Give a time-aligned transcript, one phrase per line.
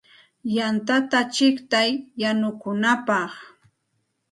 [0.55, 1.89] Yantata chiqtay
[2.21, 3.31] yanukunapaq.